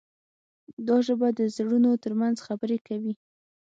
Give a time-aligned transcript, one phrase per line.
[0.87, 3.13] دا ژبه د زړونو ترمنځ خبرې کوي.